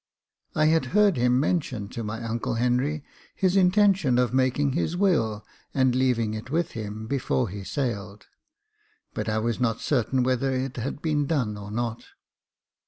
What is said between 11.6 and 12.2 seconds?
not.